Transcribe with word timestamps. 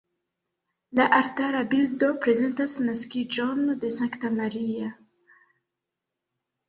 La 0.99 1.05
altara 1.17 1.59
bildo 1.73 2.09
prezentas 2.25 2.75
naskiĝon 2.87 3.61
de 3.85 3.95
Sankta 3.99 4.33
Maria. 4.39 4.93